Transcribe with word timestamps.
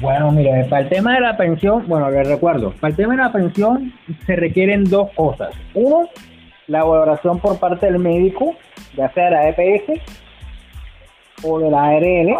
Bueno, 0.00 0.30
mire, 0.30 0.64
para 0.64 0.82
el 0.82 0.88
tema 0.88 1.14
de 1.14 1.20
la 1.20 1.36
pensión, 1.36 1.84
bueno, 1.86 2.10
les 2.10 2.28
recuerdo, 2.28 2.72
para 2.80 2.90
el 2.90 2.96
tema 2.96 3.16
de 3.16 3.22
la 3.22 3.32
pensión 3.32 3.92
se 4.26 4.36
requieren 4.36 4.84
dos 4.84 5.10
cosas. 5.12 5.54
Uno, 5.74 6.08
la 6.66 6.84
valoración 6.84 7.38
por 7.38 7.58
parte 7.58 7.86
del 7.86 7.98
médico, 7.98 8.54
ya 8.96 9.08
sea 9.12 9.24
de 9.26 9.30
la 9.30 9.48
EPS 9.50 10.00
o 11.44 11.58
de 11.60 11.70
la 11.70 11.84
ARL 11.84 12.36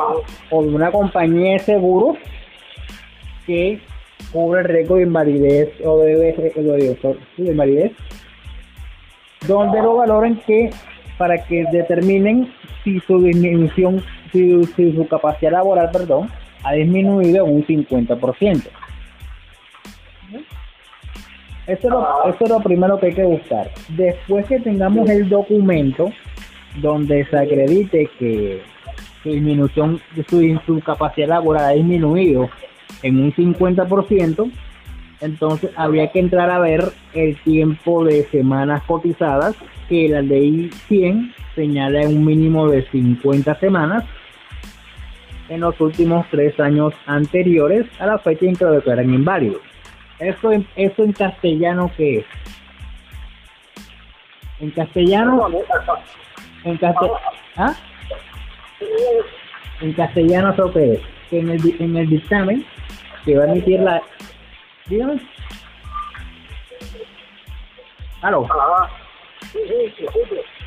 o 0.51 0.63
de 0.63 0.69
una 0.75 0.91
compañía 0.91 1.53
de 1.53 1.59
seguros 1.61 2.17
que 3.47 3.81
cubre 4.33 4.61
el 4.63 4.67
riesgo 4.69 4.97
de 4.97 5.03
invalidez 5.03 5.69
o 5.85 5.99
de, 5.99 6.17
de- 6.17 6.97
de 7.37 7.51
invalidez, 7.53 7.93
donde 9.47 9.81
lo 9.81 9.97
valoren 9.97 10.37
que 10.47 10.71
para 11.19 11.39
que 11.47 11.65
determinen 11.73 12.53
si 12.85 13.01
su 13.01 13.23
disminución, 13.23 14.03
si, 14.75 14.93
su 14.95 15.07
capacidad 15.09 15.53
laboral, 15.53 15.91
perdón, 15.91 16.31
ha 16.63 16.73
disminuido 16.73 17.47
en 17.47 17.55
un 17.55 17.67
50%. 17.67 18.69
Eso 21.67 21.83
es, 21.83 21.85
lo, 21.85 22.25
eso 22.29 22.45
es 22.45 22.51
lo 22.51 22.61
primero 22.61 22.99
que 22.99 23.07
hay 23.07 23.15
que 23.15 23.25
buscar. 23.25 23.71
Después 23.89 24.47
que 24.47 24.61
tengamos 24.61 25.09
el 25.11 25.29
documento 25.29 26.13
donde 26.77 27.25
se 27.25 27.37
acredite 27.37 28.09
que 28.19 28.63
su 29.23 29.31
disminución, 29.31 30.01
su, 30.29 30.61
su 30.65 30.81
capacidad 30.81 31.29
laboral 31.29 31.65
ha 31.65 31.71
disminuido 31.71 32.49
en 33.03 33.21
un 33.21 33.33
50%, 33.33 34.51
entonces 35.21 35.71
habría 35.77 36.13
que 36.13 36.21
entrar 36.21 36.51
a 36.51 36.61
ver 36.61 36.93
el 37.15 37.37
tiempo 37.43 38.05
de 38.05 38.25
semanas 38.27 38.83
cotizadas, 38.87 39.57
que 39.89 40.09
la 40.09 40.23
ley 40.23 40.71
100 40.89 41.35
señala 41.55 42.03
en 42.03 42.17
un 42.17 42.25
mínimo 42.25 42.69
de 42.69 42.89
50 42.91 43.59
semanas 43.59 44.05
en 45.49 45.61
los 45.61 45.81
últimos 45.81 46.27
tres 46.31 46.59
años 46.59 46.93
anteriores 47.07 47.87
a 48.01 48.07
la 48.07 48.19
fecha 48.19 48.47
en 48.47 48.57
que 48.57 48.65
lo 48.65 48.73
declaran 48.73 49.13
inválido. 49.13 49.61
¿Eso 50.19 50.53
en, 50.53 50.67
eso 50.77 51.05
en 51.05 51.13
castellano 51.13 51.91
qué 51.97 52.19
es? 52.19 52.25
En 54.61 54.71
castellano, 54.71 55.49
en, 56.65 56.79
caste- 56.79 57.11
¿ah? 57.57 57.75
en 59.83 59.93
castellano 59.93 60.53
eso 60.53 60.73
qué 60.73 60.95
es? 60.95 61.01
Que 61.31 61.39
en 61.41 61.51
el, 61.51 61.77
en 61.83 61.97
el 61.97 62.09
dictamen 62.09 62.65
que 63.25 63.37
va 63.37 63.45
a 63.45 63.49
emitir 63.53 63.81
la... 63.81 64.03
Dígame. 64.87 65.21
¿Aló? 68.23 68.49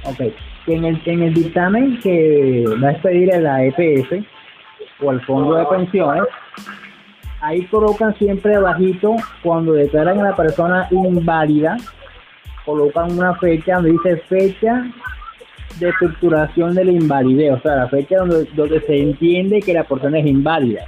Ok, 0.03 0.17
que 0.65 0.73
en 0.73 0.85
el, 0.85 1.01
en 1.05 1.23
el 1.23 1.33
dictamen 1.33 1.99
que 1.99 2.65
va 2.81 2.89
a 2.89 2.91
expedir 2.91 3.27
la 3.41 3.65
EPS 3.65 4.23
o 5.01 5.09
al 5.09 5.21
Fondo 5.25 5.55
de 5.55 5.65
Pensiones, 5.65 6.23
ahí 7.41 7.65
colocan 7.67 8.15
siempre 8.17 8.55
abajito, 8.55 9.15
cuando 9.43 9.73
declaran 9.73 10.19
a 10.19 10.31
la 10.31 10.35
persona 10.35 10.87
inválida, 10.91 11.77
colocan 12.65 13.11
una 13.17 13.33
fecha 13.35 13.75
donde 13.75 13.91
dice 13.91 14.17
fecha 14.27 14.85
de 15.79 15.89
estructuración 15.89 16.75
de 16.75 16.85
la 16.85 16.91
invalidez, 16.91 17.53
o 17.53 17.59
sea, 17.61 17.75
la 17.75 17.87
fecha 17.87 18.17
donde, 18.17 18.45
donde 18.53 18.81
se 18.81 19.01
entiende 19.01 19.61
que 19.61 19.73
la 19.73 19.83
persona 19.85 20.19
es 20.19 20.25
inválida. 20.25 20.85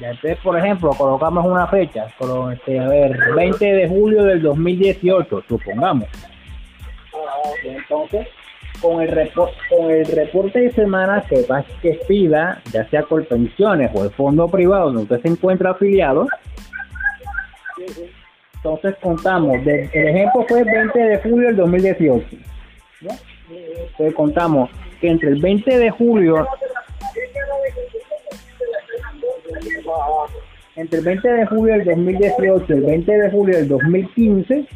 Ya 0.00 0.10
entonces, 0.10 0.38
por 0.44 0.56
ejemplo, 0.56 0.90
colocamos 0.90 1.44
una 1.44 1.66
fecha, 1.66 2.06
colo- 2.18 2.52
este, 2.52 2.78
a 2.78 2.88
ver, 2.88 3.18
20 3.34 3.64
de 3.64 3.88
julio 3.88 4.22
del 4.22 4.40
2018, 4.42 5.42
supongamos. 5.48 6.08
Y 7.64 7.68
entonces, 7.68 8.28
con 8.80 9.02
el, 9.02 9.30
con 9.70 9.90
el 9.90 10.06
reporte 10.06 10.60
de 10.60 10.72
semana 10.72 11.24
que, 11.28 11.44
que 11.82 11.98
pida, 12.06 12.62
ya 12.72 12.88
sea 12.88 13.02
por 13.02 13.26
pensiones 13.26 13.90
o 13.94 14.04
el 14.04 14.10
fondo 14.10 14.48
privado 14.48 14.86
donde 14.86 15.02
usted 15.02 15.20
se 15.22 15.28
encuentra 15.28 15.70
afiliado, 15.70 16.26
entonces 18.56 18.94
contamos, 19.00 19.64
de- 19.64 19.88
el 19.92 20.08
ejemplo 20.08 20.44
fue 20.48 20.60
el 20.60 20.64
20 20.66 20.98
de 20.98 21.18
julio 21.18 21.46
del 21.48 21.56
2018. 21.56 22.26
¿ya? 23.02 23.16
Entonces 23.50 24.14
contamos 24.14 24.70
que 25.00 25.08
entre 25.08 25.28
el 25.30 25.40
20 25.40 25.78
de 25.78 25.90
julio 25.90 26.46
entre 30.76 30.98
el 31.00 31.04
20 31.04 31.28
de 31.28 31.46
julio 31.46 31.74
del 31.74 31.84
2018 31.84 32.64
y 32.68 32.72
el 32.72 32.82
20 32.84 33.12
de 33.18 33.30
julio 33.30 33.56
del 33.56 33.68
2015, 33.68 34.66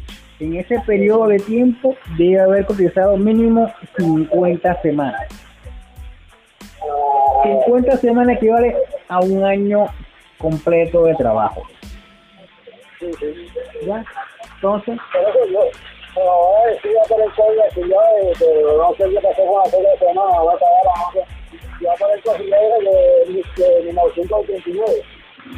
en 0.43 0.57
ese 0.57 0.79
periodo 0.81 1.27
de 1.27 1.37
tiempo 1.39 1.95
debe 2.17 2.39
haber 2.39 2.65
cotizado 2.65 3.15
mínimo 3.17 3.71
50 3.97 4.81
semanas. 4.81 5.27
50 7.43 7.97
semanas 7.97 8.37
equivale 8.37 8.75
a 9.07 9.19
un 9.19 9.43
año 9.43 9.85
completo 10.37 11.05
de 11.05 11.15
trabajo. 11.15 11.63
¿Ya? 13.85 14.03
Entonces, 14.55 14.97
Por 15.11 15.21
eso 15.21 15.51
yo, 15.51 15.59
pero 16.15 16.29
ahora 16.29 16.71
estoy 16.71 16.91
a 16.91 17.07
por 17.07 17.21
el 17.21 17.31
código 17.33 17.63
que 17.73 17.81
yo, 17.81 18.37
que 18.37 18.45
no 18.77 18.95
sé 18.95 19.03
qué 19.09 19.27
pasó 19.27 19.45
con 19.45 19.63
la 19.63 19.69
serie 19.69 19.89
de 19.89 19.97
semana, 19.97 20.39
va 20.39 20.53
a 20.53 20.57
pagar 20.57 20.85
la 20.85 20.91
masa. 20.91 21.27
Yo 21.81 21.87
voy 21.87 21.87
a 21.87 21.97
poner 21.97 22.21
cosas 22.21 22.39
de, 22.39 23.63
de 23.63 23.83
1989. 23.83 24.91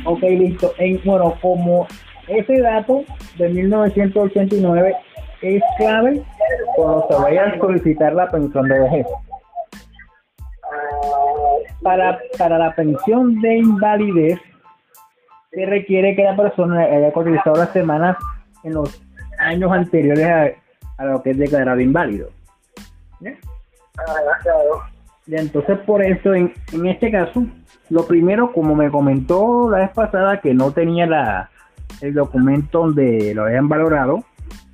ok, 0.06 0.22
listo. 0.22 0.74
En, 0.78 1.02
bueno, 1.04 1.38
como 1.42 1.88
ese 2.28 2.62
dato 2.62 3.04
de 3.38 3.50
1989 3.50 4.96
es 5.42 5.64
clave 5.78 6.24
cuando 6.76 7.08
se 7.08 7.16
vaya 7.16 7.44
a 7.46 7.60
solicitar 7.60 8.14
la 8.14 8.30
pensión 8.30 8.68
de 8.68 8.80
vejez. 8.80 9.08
para, 11.82 12.20
para 12.38 12.58
la 12.58 12.74
pensión 12.74 13.40
de 13.42 13.58
invalidez 13.58 14.40
se 15.52 15.66
requiere 15.66 16.16
que 16.16 16.24
la 16.24 16.36
persona 16.36 16.82
haya 16.82 17.12
cotizado 17.14 17.56
las 17.58 17.70
semanas 17.72 18.18
en 18.64 18.74
los 18.74 19.02
años 19.38 19.72
anteriores 19.72 20.26
a, 20.26 21.02
a 21.02 21.06
lo 21.06 21.22
que 21.22 21.32
es 21.32 21.38
declarado 21.38 21.80
inválido. 21.80 22.30
Entonces 25.28 25.80
por 25.80 26.04
eso 26.04 26.34
en, 26.34 26.54
en 26.74 26.86
este 26.88 27.12
caso, 27.12 27.46
lo 27.90 28.06
primero, 28.06 28.52
como 28.52 28.76
me 28.76 28.90
comentó 28.90 29.70
la 29.70 29.80
vez 29.80 29.92
pasada 29.92 30.42
que 30.42 30.54
no 30.54 30.72
tenía 30.72 31.06
la, 31.06 31.50
el 32.02 32.14
documento 32.14 32.80
donde 32.80 33.34
lo 33.34 33.44
habían 33.46 33.68
valorado, 33.70 34.24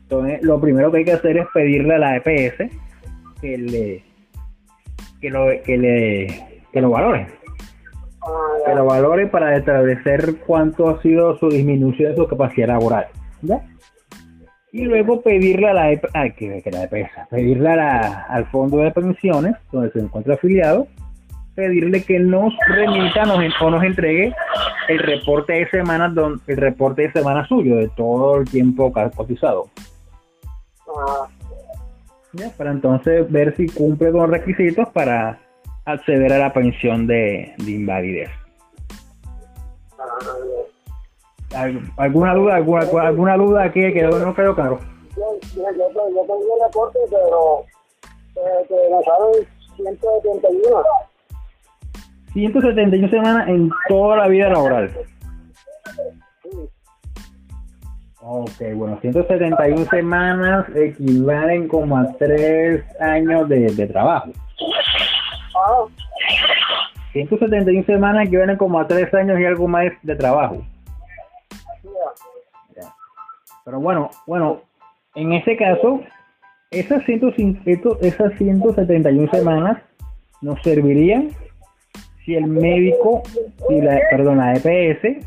entonces 0.04 0.42
lo 0.44 0.60
primero 0.60 0.92
que 0.92 1.00
hay 1.00 1.06
que 1.06 1.14
hacer 1.14 1.38
es 1.38 1.48
pedirle 1.54 1.96
a 1.96 2.00
la 2.00 2.16
EPS 2.18 2.70
que 3.42 3.58
le 3.58 4.04
que 5.20 5.30
lo 5.30 5.48
que 5.66 5.78
le 5.78 6.28
que 6.72 6.82
lo 6.82 6.90
valore. 6.90 7.28
Que 8.66 8.76
lo 8.76 8.86
valore 8.86 9.28
para 9.28 9.56
establecer 9.58 10.36
cuánto 10.46 10.90
ha 10.90 11.02
sido 11.02 11.38
su 11.38 11.50
disminución 11.50 12.12
de 12.12 12.18
su 12.18 12.28
capacidad 12.28 12.68
laboral 12.68 13.08
y 14.74 14.84
luego 14.86 15.22
pedirle 15.22 15.68
a 15.70 15.74
la 15.74 15.92
EP 15.92 16.06
ay, 16.14 16.32
que, 16.32 16.62
que 16.62 16.72
la 16.72 16.84
EPS, 16.84 17.12
pedirle 17.30 17.70
a 17.72 17.76
la- 17.76 18.26
al 18.30 18.46
fondo 18.52 18.78
de 18.78 18.92
pensiones 18.92 19.56
donde 19.72 19.92
se 19.92 20.00
encuentra 20.00 20.36
afiliado 20.36 20.88
pedirle 21.56 22.04
que 22.04 22.20
nos 22.20 22.54
remita 22.70 23.24
o 23.62 23.70
nos 23.70 23.84
entregue 23.84 24.34
el 24.92 25.00
reporte 25.00 25.54
de 25.54 25.70
semanas 25.70 26.14
don- 26.14 26.42
el 26.48 26.58
reporte 26.58 27.04
de 27.04 27.12
semana 27.12 27.48
suyo 27.48 27.76
de 27.78 27.90
todo 27.90 28.38
el 28.38 28.50
tiempo 28.50 28.92
cotizado 29.16 29.68
Ah, 30.88 31.28
¿ya? 32.34 32.50
para 32.58 32.72
entonces 32.72 33.30
ver 33.32 33.56
si 33.56 33.68
cumple 33.68 34.12
con 34.12 34.22
los 34.22 34.30
requisitos 34.30 34.88
para 34.90 35.40
acceder 35.86 36.34
a 36.34 36.38
la 36.38 36.54
pensión 36.54 37.08
de, 37.08 37.54
de 37.58 37.72
invalidez 37.72 38.30
ah, 40.00 40.06
¿Al- 41.56 41.82
¿Alguna 41.98 42.34
duda? 42.36 42.56
¿Alguna, 42.56 42.82
alguna 43.02 43.38
duda 43.38 43.64
aquí 43.64 43.82
que 43.94 44.02
no 44.04 44.34
quedó 44.34 44.56
claro? 44.56 44.80
yo, 45.18 45.40
yo, 45.56 45.64
yo, 45.64 45.90
yo 45.94 46.22
tengo 46.22 46.56
el 46.56 46.64
reporte, 46.66 47.00
pero 47.10 47.60
eh, 48.36 48.66
que 48.70 48.76
me 48.76 49.04
salen 49.04 49.48
171. 49.76 50.84
171 52.34 53.10
semanas 53.10 53.48
en 53.50 53.70
toda 53.88 54.18
la 54.18 54.28
vida 54.28 54.50
laboral. 54.50 54.92
Ok, 58.24 58.52
bueno, 58.76 58.98
171 59.02 59.86
semanas 59.86 60.66
equivalen 60.76 61.68
como 61.68 61.98
a 61.98 62.06
3 62.18 62.84
años 63.02 63.50
de, 63.50 63.72
de 63.74 63.88
trabajo. 63.88 64.30
Ah, 65.56 65.86
171 67.14 67.84
semanas 67.86 68.28
equivalen 68.28 68.58
como 68.58 68.80
a 68.80 68.88
3 68.88 69.14
años 69.16 69.40
y 69.40 69.46
algo 69.46 69.68
más 69.68 69.86
de 70.04 70.16
trabajo. 70.16 70.64
Pero 73.66 73.80
bueno, 73.80 74.10
bueno, 74.26 74.62
en 75.16 75.34
ese 75.34 75.56
caso, 75.58 76.02
esas, 76.72 77.04
105 77.06 77.60
esto- 77.66 77.98
esas 78.02 78.34
171 78.38 79.30
semanas 79.32 79.78
nos 80.42 80.60
servirían 80.62 81.30
si 82.26 82.36
el 82.36 82.48
médico, 82.48 83.24
si 83.68 83.82
la, 83.82 84.00
perdón, 84.10 84.38
la 84.38 84.54
EPS 84.54 85.26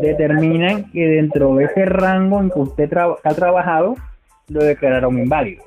determinan 0.00 0.90
que 0.92 1.06
dentro 1.06 1.54
de 1.56 1.64
ese 1.64 1.84
rango 1.84 2.40
en 2.40 2.50
que 2.50 2.58
usted 2.60 2.88
tra- 2.90 3.16
ha 3.22 3.34
trabajado, 3.34 3.94
lo 4.48 4.62
declararon 4.64 5.18
inválido. 5.18 5.62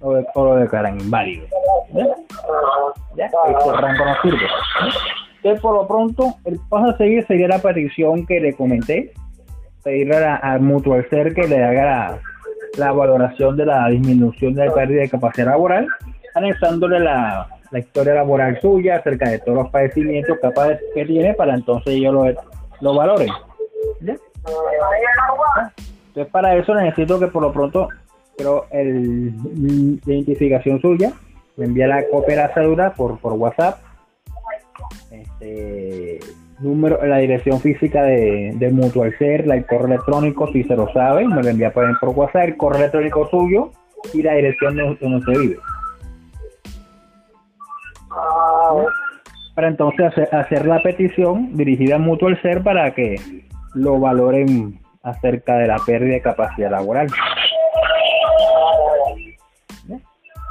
o, 0.00 0.14
de- 0.14 0.26
o 0.34 0.44
lo 0.44 0.56
declaran 0.56 0.98
inválido. 1.00 1.46
¿Ya? 1.92 2.06
¿Ya? 3.16 3.26
Este 3.26 3.72
rango 3.80 4.04
no 4.04 4.14
sirve. 4.22 4.46
Entonces, 5.36 5.60
por 5.60 5.74
lo 5.74 5.86
pronto, 5.86 6.34
el 6.44 6.58
paso 6.68 6.90
a 6.90 6.96
seguir 6.96 7.24
sería 7.26 7.46
la 7.48 7.58
petición 7.58 8.26
que 8.26 8.40
le 8.40 8.52
comenté, 8.54 9.12
pedirle 9.84 10.16
al 10.16 10.60
Mutual 10.60 11.06
Ser 11.10 11.34
que 11.34 11.46
le 11.46 11.62
haga 11.62 11.84
la, 11.84 12.18
la 12.78 12.92
valoración 12.92 13.56
de 13.56 13.66
la 13.66 13.88
disminución 13.88 14.54
de 14.54 14.66
la 14.66 14.72
pérdida 14.74 15.02
de 15.02 15.08
capacidad 15.10 15.48
laboral, 15.48 15.86
anexándole 16.34 16.98
la, 17.00 17.46
la 17.72 17.78
historia 17.78 18.14
laboral 18.14 18.60
suya 18.60 18.96
acerca 18.96 19.30
de 19.30 19.38
todos 19.38 19.58
los 19.58 19.70
padecimientos 19.70 20.38
capaz 20.40 20.78
que 20.94 21.06
tiene 21.06 21.34
para 21.34 21.54
entonces 21.54 21.94
ellos 21.94 22.12
lo, 22.12 22.24
lo 22.80 22.94
valoren. 22.94 23.28
Entonces 26.08 26.30
para 26.30 26.54
eso 26.54 26.74
necesito 26.74 27.18
que 27.18 27.28
por 27.28 27.42
lo 27.42 27.52
pronto, 27.52 27.88
pero 28.36 28.66
el 28.70 29.32
identificación 30.06 30.80
suya, 30.80 31.12
me 31.56 31.64
envía 31.64 31.86
la 31.86 32.06
copia 32.08 32.36
de 32.36 32.42
la 32.42 32.54
cédula 32.54 32.92
por, 32.92 33.18
por 33.18 33.32
WhatsApp, 33.32 33.78
este 35.10 36.20
número, 36.60 37.04
la 37.06 37.18
dirección 37.18 37.60
física 37.60 38.02
de, 38.02 38.52
de 38.54 38.70
Mutual 38.70 39.16
Ser, 39.18 39.50
el 39.50 39.66
correo 39.66 39.86
electrónico, 39.86 40.46
si 40.52 40.62
se 40.64 40.76
lo 40.76 40.92
sabe, 40.92 41.26
me 41.26 41.42
lo 41.42 41.48
envía 41.48 41.72
por, 41.72 41.98
por 41.98 42.10
WhatsApp, 42.10 42.48
el 42.48 42.56
correo 42.58 42.80
electrónico 42.80 43.28
suyo 43.30 43.70
y 44.12 44.22
la 44.22 44.34
dirección 44.34 44.76
de 44.76 44.96
donde 45.00 45.16
usted 45.18 45.40
vive. 45.40 45.56
Para 49.54 49.68
entonces 49.68 50.06
hacer, 50.06 50.34
hacer 50.34 50.66
la 50.66 50.80
petición 50.82 51.54
dirigida 51.56 51.96
a 51.96 51.98
Mutual 51.98 52.40
Ser 52.40 52.62
para 52.62 52.90
que 52.94 53.16
lo 53.74 53.98
valoren 54.00 54.80
acerca 55.02 55.56
de 55.58 55.66
la 55.66 55.76
pérdida 55.84 56.14
de 56.14 56.22
capacidad 56.22 56.70
laboral. 56.70 57.08
¿Qué 59.86 59.94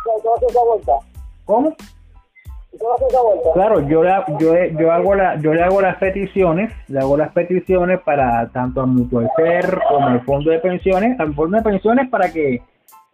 qué 0.06 0.57
va 0.57 0.95
a? 0.95 1.00
¿Cómo? 1.45 1.75
¿Qué 1.75 2.77
va 2.86 2.95
a? 2.95 3.53
Claro, 3.53 3.88
yo, 3.88 4.03
la- 4.03 4.25
yo, 4.39 4.53
yo, 4.80 4.92
hago 4.92 5.15
la, 5.15 5.36
yo 5.38 5.54
le 5.54 5.63
hago 5.63 5.81
las 5.81 5.97
peticiones, 5.97 6.71
le 6.88 7.00
hago 7.00 7.18
las 7.18 7.31
peticiones 7.31 8.00
para 8.01 8.47
tanto 8.50 8.81
al 8.81 8.88
Mutual 8.88 9.30
Ser 9.36 9.80
como 9.89 10.07
al 10.07 10.21
Fondo 10.21 10.51
de 10.51 10.59
Pensiones, 10.59 11.19
al 11.19 11.33
Fondo 11.33 11.57
de 11.57 11.63
Pensiones 11.63 12.09
para 12.09 12.31
que 12.31 12.62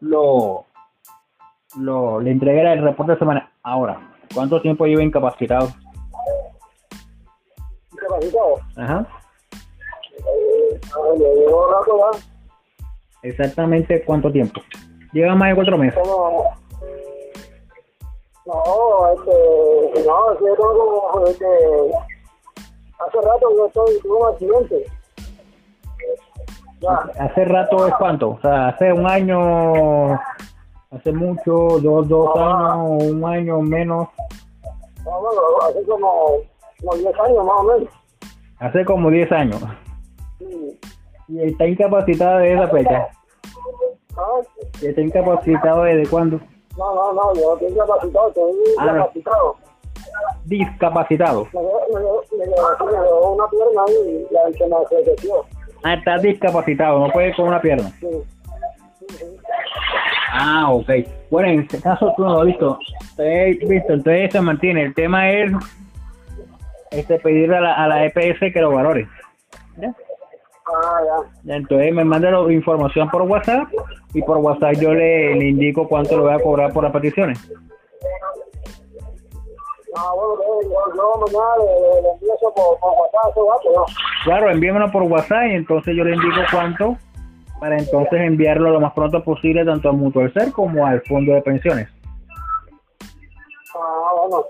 lo, 0.02 0.66
lo 1.80 2.20
le 2.20 2.32
entregue 2.32 2.72
el 2.74 2.84
reporte 2.84 3.14
de 3.14 3.20
semana. 3.20 3.50
Ahora, 3.64 4.00
¿cuánto 4.34 4.62
tiempo 4.62 4.86
lleva 4.86 5.04
incapacitado? 5.04 5.70
Incapacitado. 7.92 8.56
Ajá. 8.76 9.08
Ya. 11.88 12.20
Exactamente 13.24 14.04
cuánto 14.06 14.32
tiempo. 14.32 14.62
Lleva 15.14 15.36
más 15.36 15.50
de 15.50 15.56
cuatro 15.56 15.78
meses. 15.78 16.00
No, 18.46 19.14
este... 19.14 20.06
No, 20.06 20.32
es 20.32 20.40
que 20.40 20.46
yo 20.46 20.56
tengo 20.56 21.12
como... 21.12 21.28
Este, 21.28 21.46
hace 23.00 23.22
rato 23.22 23.48
yo 23.56 23.66
estoy... 23.68 24.00
Tuve 24.02 24.18
un 24.18 24.28
accidente. 24.28 24.86
Ya. 26.80 27.10
Hace 27.20 27.46
rato 27.46 27.88
es 27.88 27.94
cuánto, 27.96 28.30
o 28.30 28.40
sea, 28.42 28.68
hace 28.68 28.94
un 28.94 29.10
año, 29.10 30.14
hace 30.98 31.12
mucho, 31.12 31.80
dos, 31.82 32.08
dos 32.08 32.30
años, 32.36 33.04
un 33.04 33.26
año 33.26 33.62
menos, 33.62 34.08
No, 35.06 35.22
bueno, 35.22 35.42
hace 35.70 35.84
como... 35.86 36.10
Como 36.80 36.94
10 36.96 37.20
años 37.22 37.44
más 37.46 37.56
o 37.60 37.64
menos. 37.64 37.90
hace 38.60 38.86
como 38.86 39.10
10 39.10 39.32
años. 39.32 39.60
Sí. 40.38 40.80
Y 41.28 41.42
está 41.42 41.66
incapacitado 41.66 42.38
desde 42.38 42.54
esa 42.54 42.68
fecha. 42.68 43.08
Ah, 44.16 44.42
¿Y 44.82 44.86
está 44.86 45.02
incapacitado 45.02 45.84
desde 45.84 46.08
cuándo? 46.08 46.40
No, 46.78 46.94
no, 46.94 47.14
no, 47.14 47.34
yo 47.34 47.42
no 47.42 47.54
estoy 47.56 47.70
incapacitado, 47.72 48.28
estoy 48.28 48.52
Ah, 48.78 48.86
no. 48.86 48.92
incapacitado. 48.98 49.56
Discapacitado. 50.46 51.48
Me 51.54 51.62
dio, 51.62 52.24
me 52.38 52.46
una 53.28 53.48
pierna 53.48 53.84
y 53.90 54.34
la 54.34 54.52
se 54.88 55.28
me. 55.28 55.34
Ah, 55.84 55.94
está 55.96 56.18
discapacitado, 56.20 57.00
no 57.00 57.12
puede 57.12 57.36
con 57.36 57.48
una 57.48 57.60
pierna. 57.62 57.90
Sí. 58.00 58.08
Ah, 60.40 60.72
ok. 60.72 60.90
Bueno, 61.32 61.50
en 61.50 61.60
este 61.62 61.82
caso 61.82 62.14
tú 62.16 62.24
no 62.24 62.34
lo 62.34 62.40
has 62.42 62.46
visto. 62.46 62.80
Usted, 63.02 63.58
visto, 63.68 63.94
entonces 63.94 64.32
se 64.32 64.42
mantiene. 64.42 64.84
El 64.84 64.94
tema 64.94 65.32
es 65.32 65.52
este 66.92 67.18
pedirle 67.20 67.58
a 67.58 67.62
la, 67.62 67.74
a 67.74 67.88
la 67.88 68.06
EPS 68.06 68.54
que 68.54 68.62
lo 68.62 68.72
valore. 68.72 69.08
¿Ya? 69.78 69.94
Ah, 70.68 71.00
ya. 71.44 71.56
Entonces 71.56 71.94
me 71.94 72.04
manda 72.04 72.30
la 72.30 72.54
información 72.54 73.10
por 73.10 73.24
WhatsApp 73.24 73.68
y 74.14 74.22
por 74.22 74.38
WhatsApp 74.38 74.76
yo 74.76 74.94
le, 74.94 75.36
le 75.36 75.48
indico 75.50 75.88
cuánto 75.88 76.16
le 76.16 76.24
voy 76.24 76.34
a 76.34 76.40
cobrar 76.40 76.72
por 76.72 76.84
las 76.84 76.94
peticiones. 76.94 77.40
Ah, 79.96 80.12
bueno, 80.16 80.36
yo, 80.44 80.70
yo, 80.70 80.96
yo 80.96 81.26
mañana 81.26 81.46
le, 81.58 81.96
le, 81.96 82.02
le 82.04 82.10
envío 82.12 82.36
eso 82.36 82.54
por, 82.54 82.80
por 82.80 82.94
WhatsApp, 82.94 83.66
¿no? 83.74 83.86
Claro, 84.24 84.52
envíamelo 84.52 84.92
por 84.92 85.02
WhatsApp 85.04 85.48
y 85.48 85.56
entonces 85.56 85.96
yo 85.96 86.04
le 86.04 86.14
indico 86.14 86.42
cuánto 86.52 86.98
para 87.60 87.78
entonces 87.78 88.22
enviarlo 88.22 88.72
lo 88.72 88.80
más 88.80 88.94
pronto 88.94 89.24
posible 89.24 89.66
tanto 89.66 89.90
a 89.90 89.92
Mutual 89.92 90.32
Ser 90.34 90.52
como 90.52 90.86
al 90.86 91.02
fondo 91.02 91.34
de 91.34 91.42
pensiones. 91.42 91.90
Ah, 93.76 94.12
bueno. 94.28 94.46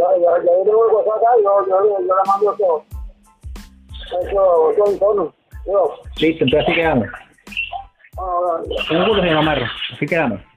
Yo, 0.00 0.16
yo, 0.16 0.36
yo 0.44 0.64
tengo 0.64 0.88
el 0.88 0.94
WhatsApp 0.94 1.16
acá 1.16 1.30
yo, 1.42 1.66
yo, 1.68 1.88
yo, 1.88 1.98
le 2.00 2.22
mando 2.26 2.54
eso. 2.54 2.84
Eso, 4.22 4.70
eso. 4.70 5.34
Yo. 5.66 5.94
Listo, 6.20 6.44
entonces 6.44 6.68
así 6.68 6.74
quedamos. 6.74 7.08
Ah, 8.18 8.38
bueno. 8.40 9.02
Un 9.02 9.08
gusto, 9.08 9.22
señor 9.22 9.38
Amarro. 9.38 9.66
Así 9.94 10.06
quedamos. 10.06 10.49